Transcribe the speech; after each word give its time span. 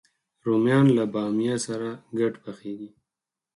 رومیان 0.45 0.87
له 0.97 1.03
بامیه 1.13 1.57
سره 1.67 1.89
ګډ 2.19 2.33
پخېږي 2.43 2.89